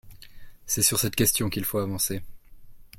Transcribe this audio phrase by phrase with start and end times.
[0.65, 2.23] C’est sur cette question qu’il faut avancer.